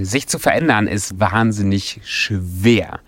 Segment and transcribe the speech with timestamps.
[0.00, 3.00] sich zu verändern ist wahnsinnig schwer.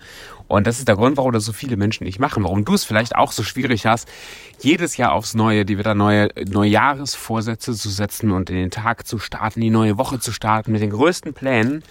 [0.47, 2.85] Und das ist der Grund, warum das so viele Menschen nicht machen, warum du es
[2.85, 4.07] vielleicht auch so schwierig hast,
[4.59, 9.19] jedes Jahr aufs Neue, die wieder neue Neujahresvorsätze zu setzen und in den Tag zu
[9.19, 11.83] starten, die neue Woche zu starten mit den größten Plänen.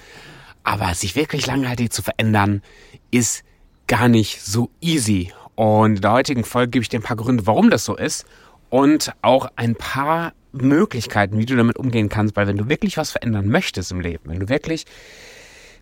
[0.65, 2.63] Aber sich wirklich langhaltig zu verändern,
[3.11, 3.45] ist
[3.87, 5.33] gar nicht so easy.
[5.55, 8.27] Und in der heutigen Folge gebe ich dir ein paar Gründe, warum das so ist
[8.71, 13.11] und auch ein paar Möglichkeiten, wie du damit umgehen kannst, weil wenn du wirklich was
[13.11, 14.85] verändern möchtest im Leben, wenn du wirklich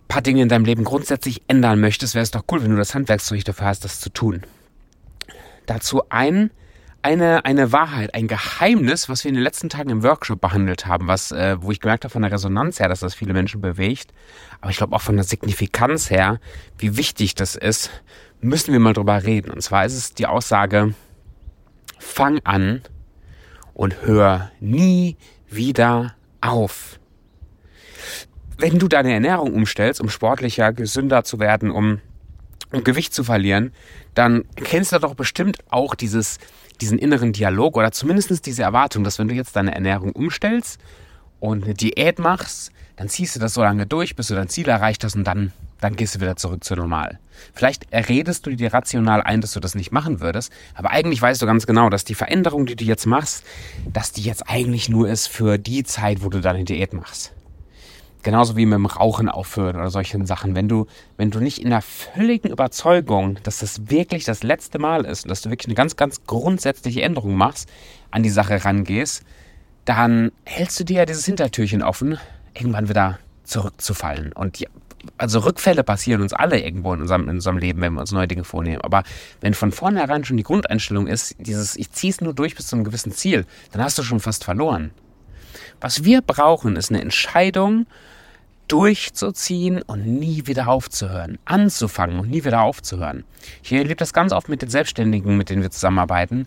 [0.04, 2.76] ein paar Dinge in deinem Leben grundsätzlich ändern möchtest, wäre es doch cool, wenn du
[2.76, 4.42] das Handwerkszeug dafür hast, das zu tun.
[5.66, 6.50] Dazu ein,
[7.02, 11.06] eine, eine Wahrheit, ein Geheimnis, was wir in den letzten Tagen im Workshop behandelt haben,
[11.06, 14.12] was, äh, wo ich gemerkt habe von der Resonanz her, dass das viele Menschen bewegt,
[14.60, 16.40] aber ich glaube auch von der Signifikanz her,
[16.78, 17.90] wie wichtig das ist,
[18.40, 19.50] müssen wir mal drüber reden.
[19.50, 20.94] Und zwar ist es die Aussage,
[21.98, 22.82] fang an,
[23.74, 25.16] und hör nie
[25.50, 26.98] wieder auf.
[28.56, 32.00] Wenn du deine Ernährung umstellst, um sportlicher, gesünder zu werden, um,
[32.72, 33.72] um Gewicht zu verlieren,
[34.14, 36.38] dann kennst du doch bestimmt auch dieses,
[36.80, 40.80] diesen inneren Dialog oder zumindest diese Erwartung, dass wenn du jetzt deine Ernährung umstellst
[41.40, 44.68] und eine Diät machst, dann ziehst du das so lange durch, bis du dein Ziel
[44.68, 45.52] erreicht hast und dann
[45.84, 47.18] dann gehst du wieder zurück zu normal.
[47.52, 51.42] Vielleicht erredest du dir rational ein, dass du das nicht machen würdest, aber eigentlich weißt
[51.42, 53.44] du ganz genau, dass die Veränderung, die du jetzt machst,
[53.92, 57.34] dass die jetzt eigentlich nur ist für die Zeit, wo du deine Diät machst.
[58.22, 60.56] Genauso wie mit dem Rauchen aufhören oder solchen Sachen.
[60.56, 60.86] Wenn du,
[61.18, 65.28] wenn du nicht in der völligen Überzeugung, dass das wirklich das letzte Mal ist und
[65.28, 67.68] dass du wirklich eine ganz, ganz grundsätzliche Änderung machst,
[68.10, 69.22] an die Sache rangehst,
[69.84, 72.18] dann hältst du dir ja dieses Hintertürchen offen,
[72.54, 74.32] irgendwann wieder zurückzufallen.
[74.32, 74.70] Und ja,
[75.18, 78.28] also Rückfälle passieren uns alle irgendwo in unserem, in unserem Leben, wenn wir uns neue
[78.28, 78.82] Dinge vornehmen.
[78.82, 79.02] Aber
[79.40, 82.76] wenn von vornherein schon die Grundeinstellung ist, dieses, ich ziehe es nur durch bis zu
[82.76, 84.90] einem gewissen Ziel, dann hast du schon fast verloren.
[85.80, 87.86] Was wir brauchen, ist eine Entscheidung,
[88.68, 91.38] durchzuziehen und nie wieder aufzuhören.
[91.44, 93.24] Anzufangen und nie wieder aufzuhören.
[93.62, 96.46] Hier erlebt das ganz oft mit den Selbstständigen, mit denen wir zusammenarbeiten,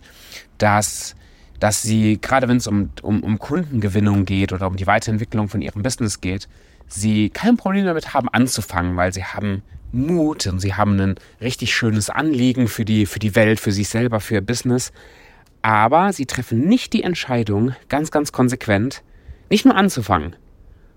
[0.58, 1.14] dass,
[1.60, 5.62] dass sie, gerade wenn es um, um, um Kundengewinnung geht oder um die Weiterentwicklung von
[5.62, 6.48] ihrem Business geht,
[6.88, 9.62] sie kein Problem damit haben anzufangen, weil sie haben
[9.92, 13.88] Mut und sie haben ein richtig schönes Anliegen für die, für die Welt, für sich
[13.88, 14.92] selber, für ihr Business.
[15.62, 19.02] Aber sie treffen nicht die Entscheidung, ganz, ganz konsequent,
[19.50, 20.36] nicht nur anzufangen,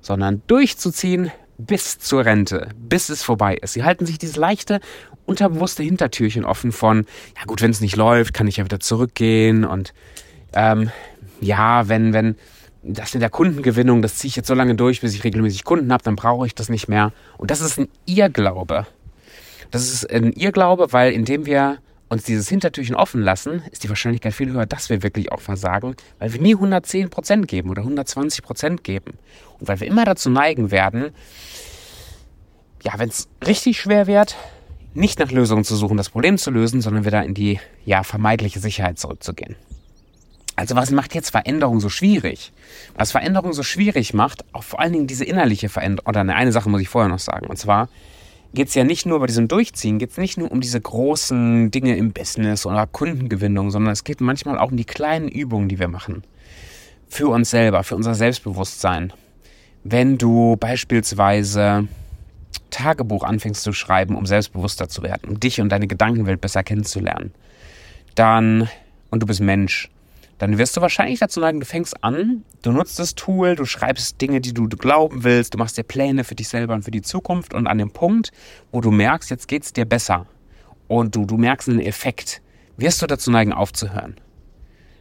[0.02, 3.74] sondern durchzuziehen bis zur Rente, bis es vorbei ist.
[3.74, 4.80] Sie halten sich dieses leichte,
[5.26, 7.06] unterbewusste Hintertürchen offen von,
[7.38, 9.94] ja gut, wenn es nicht läuft, kann ich ja wieder zurückgehen und
[10.54, 10.92] ähm,
[11.40, 12.36] ja, wenn, wenn,
[12.84, 15.92] das in der Kundengewinnung, das ziehe ich jetzt so lange durch, bis ich regelmäßig Kunden
[15.92, 17.14] habe, dann brauche ich das nicht mehr.
[17.38, 18.88] Und das ist ein Irrglaube.
[19.70, 21.78] Das ist ein Irrglaube, weil indem wir
[22.10, 25.96] uns dieses Hintertürchen offen lassen, ist die Wahrscheinlichkeit viel höher, dass wir wirklich auch versagen,
[26.20, 29.14] weil wir nie 110% geben oder 120% geben.
[29.60, 31.12] Und weil wir immer dazu neigen werden,
[32.84, 34.36] ja, wenn es richtig schwer wird,
[34.94, 38.60] nicht nach Lösungen zu suchen, das Problem zu lösen, sondern wieder in die ja, vermeidliche
[38.60, 39.56] Sicherheit zurückzugehen.
[40.62, 42.52] Also was macht jetzt Veränderung so schwierig?
[42.94, 46.70] Was Veränderung so schwierig macht, auch vor allen Dingen diese innerliche Veränderung, oder eine, Sache
[46.70, 47.90] muss ich vorher noch sagen, und zwar
[48.54, 51.72] geht es ja nicht nur bei diesem Durchziehen, geht es nicht nur um diese großen
[51.72, 55.80] Dinge im Business oder Kundengewinnung, sondern es geht manchmal auch um die kleinen Übungen, die
[55.80, 56.24] wir machen.
[57.10, 59.14] Für uns selber, für unser Selbstbewusstsein.
[59.84, 61.88] Wenn du beispielsweise
[62.70, 67.34] Tagebuch anfängst zu schreiben, um selbstbewusster zu werden, um dich und deine Gedankenwelt besser kennenzulernen,
[68.14, 68.70] dann,
[69.10, 69.90] und du bist Mensch,
[70.42, 74.20] dann wirst du wahrscheinlich dazu neigen, du fängst an, du nutzt das Tool, du schreibst
[74.20, 77.04] Dinge, die du, glauben willst, du machst dir Pläne für dich selber und für die
[77.04, 78.32] Zukunft und an dem Punkt,
[78.72, 80.26] wo du merkst, jetzt geht es dir besser
[80.88, 82.42] und du, du merkst einen Effekt,
[82.76, 84.16] wirst du dazu neigen, aufzuhören.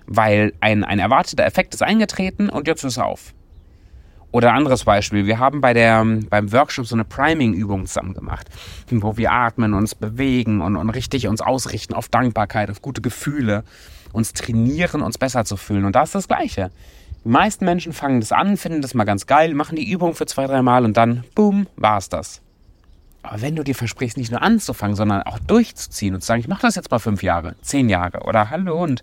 [0.04, 3.32] Weil ein, ein erwarteter Effekt ist eingetreten und jetzt ist er auf.
[4.32, 8.46] Oder anderes Beispiel, wir haben bei der, beim Workshop so eine Priming-Übung zusammen gemacht,
[8.90, 13.64] wo wir atmen, uns bewegen und, und richtig uns ausrichten auf Dankbarkeit, auf gute Gefühle
[14.12, 15.84] uns trainieren, uns besser zu fühlen.
[15.84, 16.70] Und da ist das Gleiche.
[17.24, 20.26] Die meisten Menschen fangen das an, finden das mal ganz geil, machen die Übung für
[20.26, 22.40] zwei, drei Mal und dann, boom, war es das.
[23.22, 26.48] Aber wenn du dir versprichst, nicht nur anzufangen, sondern auch durchzuziehen und zu sagen, ich
[26.48, 29.02] mache das jetzt mal fünf Jahre, zehn Jahre oder hallo und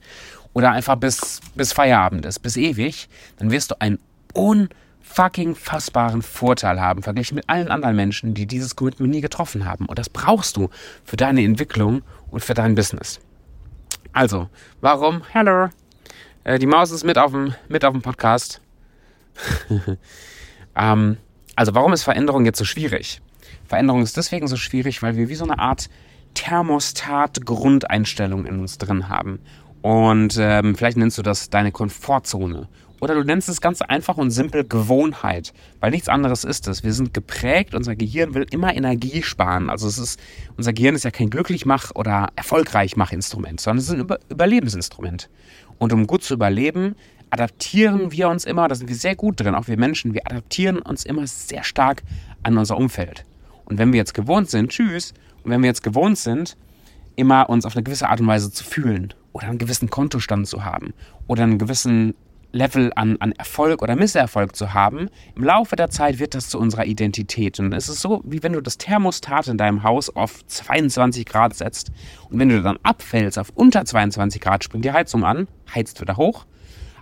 [0.54, 4.00] oder einfach bis, bis Feierabend ist, bis ewig, dann wirst du einen
[4.34, 9.86] unfucking fassbaren Vorteil haben, verglichen mit allen anderen Menschen, die dieses Commitment nie getroffen haben.
[9.86, 10.72] Und das brauchst du
[11.04, 12.02] für deine Entwicklung
[12.32, 13.20] und für dein Business.
[14.14, 14.50] Also,
[14.82, 15.24] warum?
[15.32, 15.70] Hello.
[16.44, 18.62] Äh, die Maus ist mit auf dem, mit auf dem Podcast.
[20.76, 21.18] ähm,
[21.56, 23.22] also, warum ist Veränderung jetzt so schwierig?
[23.66, 25.90] Veränderung ist deswegen so schwierig, weil wir wie so eine Art
[26.34, 29.40] Thermostat-Grundeinstellung in uns drin haben.
[29.82, 32.68] Und ähm, vielleicht nennst du das deine Komfortzone
[33.00, 36.84] Oder du nennst es ganz einfach und simpel Gewohnheit, weil nichts anderes ist es.
[36.84, 39.70] Wir sind geprägt, unser Gehirn will immer Energie sparen.
[39.70, 40.20] Also es ist,
[40.58, 45.30] unser Gehirn ist ja kein Glücklichmach- oder Erfolgreichmach-Instrument, sondern es ist ein Über Überlebensinstrument.
[45.78, 46.96] Und um gut zu überleben,
[47.30, 50.80] adaptieren wir uns immer, da sind wir sehr gut drin, auch wir Menschen, wir adaptieren
[50.80, 52.02] uns immer sehr stark
[52.44, 53.26] an unser Umfeld.
[53.66, 56.58] Und wenn wir jetzt gewohnt sind, tschüss, und wenn wir jetzt gewohnt sind,
[57.16, 60.64] immer uns auf eine gewisse Art und Weise zu fühlen oder einen gewissen Kontostand zu
[60.64, 60.94] haben
[61.28, 62.16] oder einen gewissen
[62.58, 66.60] Level an, an Erfolg oder Misserfolg zu haben, im Laufe der Zeit wird das zu
[66.60, 67.60] unserer Identität.
[67.60, 71.54] Und es ist so, wie wenn du das Thermostat in deinem Haus auf 22 Grad
[71.54, 71.92] setzt
[72.30, 76.18] und wenn du dann abfällst auf unter 22 Grad, springt die Heizung an, heizt wieder
[76.18, 76.46] hoch.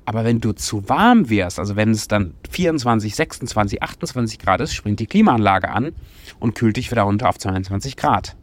[0.04, 4.74] Aber wenn du zu warm wirst, also wenn es dann 24, 26, 28 Grad ist,
[4.74, 5.94] springt die Klimaanlage an
[6.40, 8.36] und kühlt dich wieder runter auf 22 Grad.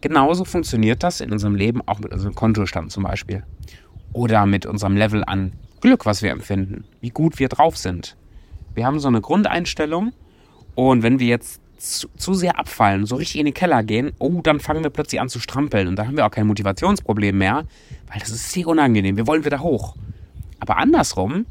[0.00, 3.42] Genauso funktioniert das in unserem Leben auch mit unserem Kontostand zum Beispiel.
[4.12, 8.16] Oder mit unserem Level an Glück, was wir empfinden, wie gut wir drauf sind.
[8.74, 10.12] Wir haben so eine Grundeinstellung
[10.74, 14.40] und wenn wir jetzt zu, zu, sehr abfallen, so richtig in den Keller gehen, oh,
[14.42, 17.64] dann fangen wir plötzlich an zu strampeln und dann haben wir auch kein Motivationsproblem mehr,
[18.08, 19.16] weil das ist sehr unangenehm.
[19.16, 19.94] Wir wollen wieder hoch.
[20.60, 21.46] Aber andersrum,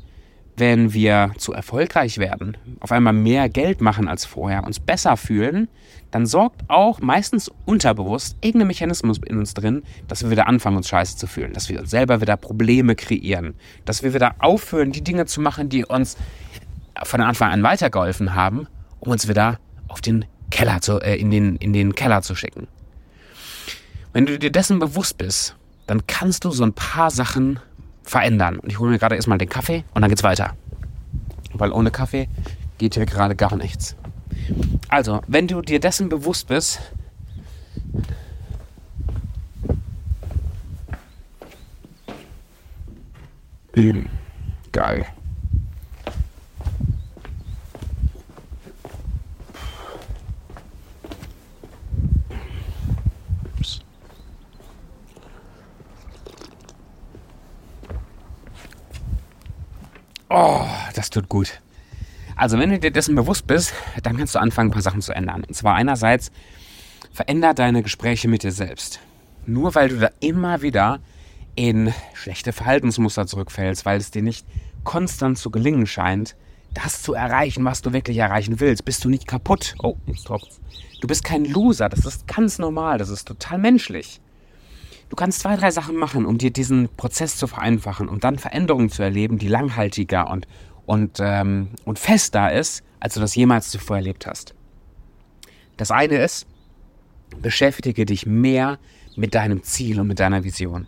[0.58, 5.68] wenn wir zu erfolgreich werden, auf einmal mehr Geld machen als vorher, uns besser fühlen,
[6.10, 10.90] dann sorgt auch meistens unterbewusst irgendein Mechanismus in uns drin, dass wir wieder anfangen, uns
[10.90, 13.54] scheiße zu fühlen, dass wir uns selber wieder Probleme kreieren,
[13.86, 16.18] dass wir wieder aufhören, die Dinge zu machen, die uns
[17.04, 18.68] von Anfang an weitergeholfen haben,
[19.00, 22.68] um uns wieder auf den Keller zu, äh, in, den, in den Keller zu schicken.
[24.12, 25.56] Wenn du dir dessen bewusst bist,
[25.86, 27.60] dann kannst du so ein paar Sachen
[28.08, 28.60] verändern.
[28.60, 30.56] Und ich hole mir gerade erstmal den Kaffee und dann geht's weiter.
[31.54, 32.28] Weil ohne Kaffee
[32.78, 33.96] geht hier gerade gar nichts.
[34.90, 36.80] Also, wenn du dir dessen bewusst bist,
[44.72, 45.06] Geil.
[60.30, 60.66] Oh,
[60.96, 61.62] das tut gut.
[62.36, 65.14] Also, wenn du dir dessen bewusst bist, dann kannst du anfangen, ein paar Sachen zu
[65.14, 65.44] ändern.
[65.44, 66.32] Und zwar einerseits,
[67.12, 69.00] veränder deine Gespräche mit dir selbst.
[69.46, 71.00] Nur weil du da immer wieder
[71.56, 74.46] in schlechte Verhaltensmuster zurückfällst, weil es dir nicht
[74.84, 76.36] konstant zu gelingen scheint,
[76.74, 79.74] das zu erreichen, was du wirklich erreichen willst, bist du nicht kaputt.
[79.82, 80.60] Oh, jetzt tropft's.
[81.02, 84.22] Du bist kein Loser, das ist ganz normal, das ist total menschlich.
[85.10, 88.90] Du kannst zwei, drei Sachen machen, um dir diesen Prozess zu vereinfachen, um dann Veränderungen
[88.90, 90.48] zu erleben, die langhaltiger und,
[90.86, 94.54] und, ähm, und fester ist, als du das jemals zuvor erlebt hast.
[95.78, 96.48] Das eine ist,
[97.42, 98.80] beschäftige dich mehr
[99.16, 100.88] mit deinem Ziel und mit deiner Vision.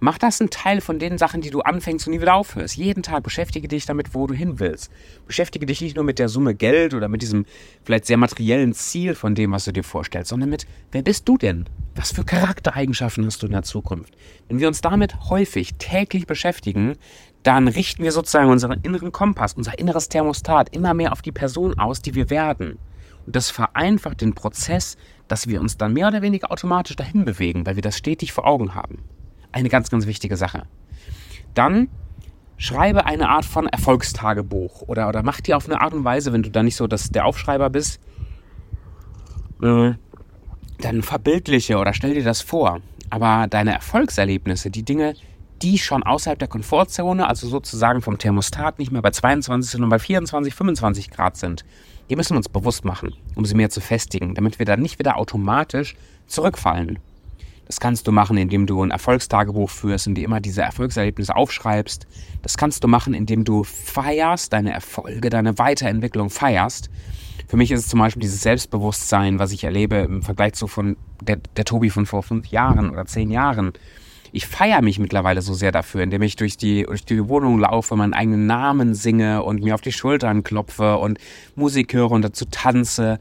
[0.00, 2.76] Mach das ein Teil von den Sachen, die du anfängst und nie wieder aufhörst.
[2.76, 4.92] Jeden Tag beschäftige dich damit, wo du hin willst.
[5.26, 7.46] Beschäftige dich nicht nur mit der Summe Geld oder mit diesem
[7.82, 11.36] vielleicht sehr materiellen Ziel von dem, was du dir vorstellst, sondern mit, wer bist du
[11.36, 11.64] denn?
[11.96, 14.14] Was für Charaktereigenschaften hast du in der Zukunft?
[14.46, 16.94] Wenn wir uns damit häufig täglich beschäftigen,
[17.42, 21.76] dann richten wir sozusagen unseren inneren Kompass, unser inneres Thermostat immer mehr auf die Person
[21.76, 22.78] aus, die wir werden.
[23.26, 24.96] Und das vereinfacht den Prozess,
[25.26, 28.46] dass wir uns dann mehr oder weniger automatisch dahin bewegen, weil wir das stetig vor
[28.46, 29.02] Augen haben.
[29.52, 30.64] Eine ganz, ganz wichtige Sache.
[31.54, 31.88] Dann
[32.56, 36.42] schreibe eine Art von Erfolgstagebuch oder, oder mach dir auf eine Art und Weise, wenn
[36.42, 38.00] du da nicht so das, der Aufschreiber bist,
[39.62, 39.92] äh,
[40.80, 42.80] dann verbildliche oder stell dir das vor.
[43.10, 45.14] Aber deine Erfolgserlebnisse, die Dinge,
[45.62, 49.98] die schon außerhalb der Komfortzone, also sozusagen vom Thermostat nicht mehr bei 22, sondern bei
[49.98, 51.64] 24, 25 Grad sind,
[52.10, 54.98] die müssen wir uns bewusst machen, um sie mehr zu festigen, damit wir dann nicht
[54.98, 55.96] wieder automatisch
[56.26, 56.98] zurückfallen.
[57.68, 62.06] Das kannst du machen, indem du ein Erfolgstagebuch führst und dir immer diese Erfolgserlebnisse aufschreibst.
[62.42, 66.88] Das kannst du machen, indem du feierst, deine Erfolge, deine Weiterentwicklung feierst.
[67.46, 70.96] Für mich ist es zum Beispiel dieses Selbstbewusstsein, was ich erlebe im Vergleich zu von
[71.20, 73.74] der, der Tobi von vor fünf Jahren oder zehn Jahren.
[74.32, 77.96] Ich feiere mich mittlerweile so sehr dafür, indem ich durch die, durch die Wohnung laufe,
[77.96, 81.18] meinen eigenen Namen singe und mir auf die Schultern klopfe und
[81.54, 83.18] Musik höre und dazu tanze.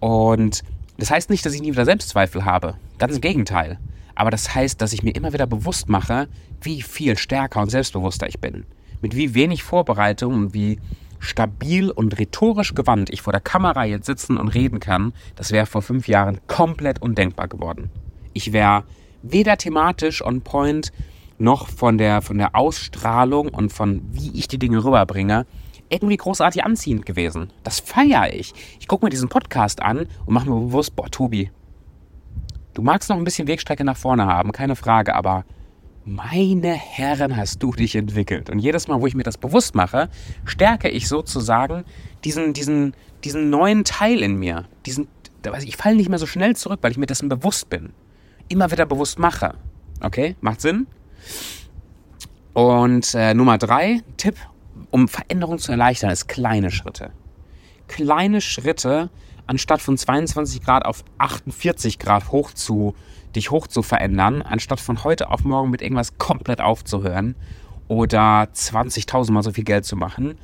[0.00, 0.62] Und
[0.98, 2.74] das heißt nicht, dass ich nie wieder Selbstzweifel habe.
[2.98, 3.78] Ganz im Gegenteil.
[4.14, 6.28] Aber das heißt, dass ich mir immer wieder bewusst mache,
[6.60, 8.64] wie viel stärker und selbstbewusster ich bin.
[9.00, 10.78] Mit wie wenig Vorbereitung und wie
[11.20, 15.66] stabil und rhetorisch gewandt ich vor der Kamera jetzt sitzen und reden kann, das wäre
[15.66, 17.90] vor fünf Jahren komplett undenkbar geworden.
[18.32, 18.84] Ich wäre
[19.22, 20.92] weder thematisch on point
[21.38, 25.46] noch von der, von der Ausstrahlung und von wie ich die Dinge rüberbringe
[25.90, 27.52] irgendwie großartig anziehend gewesen.
[27.64, 28.54] Das feiere ich.
[28.78, 31.50] Ich gucke mir diesen Podcast an und mache mir bewusst, boah, Tobi,
[32.74, 35.44] Du magst noch ein bisschen Wegstrecke nach vorne haben, keine Frage, aber
[36.04, 38.50] meine Herren, hast du dich entwickelt.
[38.50, 40.08] Und jedes Mal, wo ich mir das bewusst mache,
[40.44, 41.84] stärke ich sozusagen
[42.24, 44.64] diesen, diesen, diesen neuen Teil in mir.
[44.86, 45.08] Diesen,
[45.62, 47.92] ich falle nicht mehr so schnell zurück, weil ich mir dessen bewusst bin.
[48.48, 49.54] Immer wieder bewusst mache.
[50.00, 50.86] Okay, macht Sinn?
[52.54, 54.36] Und äh, Nummer drei, Tipp,
[54.90, 57.12] um Veränderung zu erleichtern, ist kleine Schritte.
[57.90, 59.10] Kleine Schritte,
[59.48, 62.94] anstatt von 22 Grad auf 48 Grad hoch zu,
[63.34, 67.34] dich hoch zu verändern, anstatt von heute auf morgen mit irgendwas komplett aufzuhören
[67.88, 70.38] oder 20.000 Mal so viel Geld zu machen,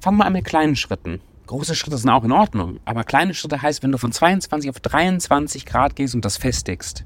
[0.00, 1.20] fang mal an mit kleinen Schritten.
[1.48, 4.78] Große Schritte sind auch in Ordnung, aber kleine Schritte heißt, wenn du von 22 auf
[4.78, 7.04] 23 Grad gehst und das festigst,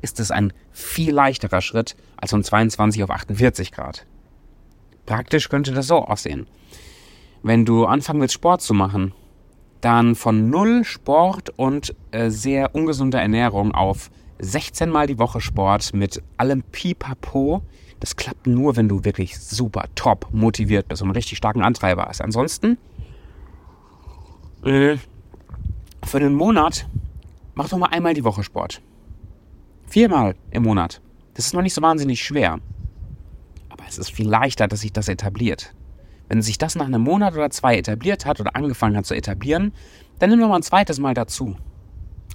[0.00, 4.06] ist es ein viel leichterer Schritt als von 22 auf 48 Grad.
[5.06, 6.46] Praktisch könnte das so aussehen.
[7.42, 9.12] Wenn du anfangen willst, Sport zu machen,
[9.84, 15.92] dann von null Sport und äh, sehr ungesunder Ernährung auf 16 Mal die Woche Sport
[15.94, 17.62] mit allem Pipapo.
[18.00, 22.06] Das klappt nur, wenn du wirklich super top motiviert bist und einen richtig starken Antreiber
[22.06, 22.20] hast.
[22.20, 22.78] Ansonsten,
[24.64, 24.96] äh,
[26.04, 26.86] für den Monat,
[27.54, 28.80] mach doch mal einmal die Woche Sport.
[29.86, 31.00] Viermal im Monat.
[31.34, 32.58] Das ist noch nicht so wahnsinnig schwer.
[33.68, 35.74] Aber es ist viel leichter, dass sich das etabliert.
[36.28, 39.72] Wenn sich das nach einem Monat oder zwei etabliert hat oder angefangen hat zu etablieren,
[40.18, 41.56] dann nimm noch mal ein zweites Mal dazu.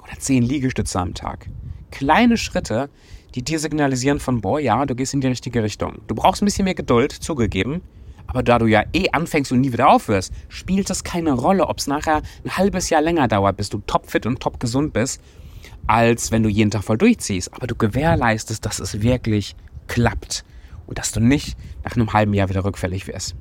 [0.03, 1.47] Oder zehn Liegestütze am Tag.
[1.91, 2.89] Kleine Schritte,
[3.35, 6.01] die dir signalisieren von, boah, ja, du gehst in die richtige Richtung.
[6.07, 7.81] Du brauchst ein bisschen mehr Geduld, zugegeben.
[8.27, 11.79] Aber da du ja eh anfängst und nie wieder aufhörst, spielt das keine Rolle, ob
[11.79, 15.19] es nachher ein halbes Jahr länger dauert, bis du topfit und top gesund bist,
[15.87, 17.51] als wenn du jeden Tag voll durchziehst.
[17.53, 19.55] Aber du gewährleistest, dass es wirklich
[19.87, 20.45] klappt
[20.85, 23.35] und dass du nicht nach einem halben Jahr wieder rückfällig wirst.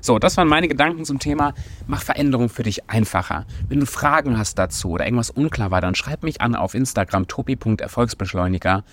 [0.00, 1.54] So, das waren meine Gedanken zum Thema
[1.86, 3.46] Mach Veränderung für dich einfacher.
[3.68, 7.28] Wenn du Fragen hast dazu oder irgendwas unklar war, dann schreib mich an auf Instagram
[7.28, 8.84] topi.erfolgsbeschleuniger.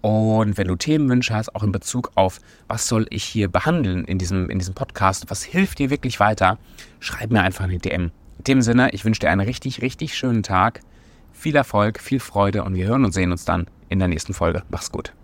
[0.00, 4.18] Und wenn du Themenwünsche hast, auch in Bezug auf, was soll ich hier behandeln in
[4.18, 6.58] diesem, in diesem Podcast, was hilft dir wirklich weiter,
[7.00, 8.10] schreib mir einfach eine DM.
[8.38, 10.80] In dem Sinne, ich wünsche dir einen richtig, richtig schönen Tag,
[11.32, 14.62] viel Erfolg, viel Freude und wir hören und sehen uns dann in der nächsten Folge.
[14.68, 15.14] Mach's gut.